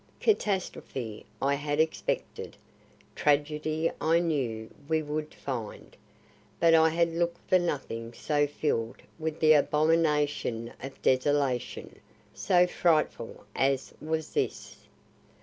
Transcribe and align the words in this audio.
Catastrophe 0.19 1.27
I 1.43 1.53
had 1.53 1.79
expected, 1.79 2.57
tragedy 3.13 3.91
I 4.01 4.17
knew 4.17 4.71
we 4.87 5.03
would 5.03 5.31
find 5.35 5.95
but 6.59 6.73
I 6.73 6.89
had 6.89 7.13
looked 7.13 7.47
for 7.47 7.59
nothing 7.59 8.11
so 8.11 8.47
filled 8.47 9.03
with 9.19 9.39
the 9.39 9.53
abomination 9.53 10.73
of 10.81 10.99
desolation, 11.03 11.99
so 12.33 12.65
frightful 12.65 13.45
as 13.55 13.93
was 14.01 14.33
this. 14.33 14.87